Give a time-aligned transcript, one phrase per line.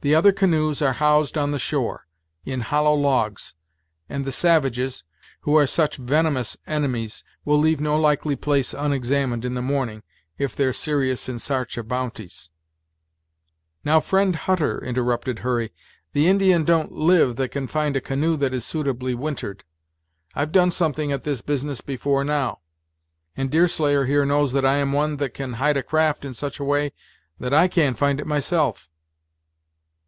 [0.00, 2.06] The other canoes are housed on the shore,
[2.44, 3.54] in hollow logs,
[4.06, 5.02] and the savages,
[5.40, 10.02] who are such venomous enemies, will leave no likely place unexamined in the morning,
[10.36, 12.50] if they 're serious in s'arch of bounties"
[13.86, 15.72] "Now, friend Hutter," interrupted Hurry,
[16.12, 19.64] "the Indian don't live that can find a canoe that is suitably wintered.
[20.34, 22.58] I've done something at this business before now,
[23.38, 26.60] and Deerslayer here knows that I am one that can hide a craft in such
[26.60, 26.92] a way
[27.40, 28.90] that I can't find it myself."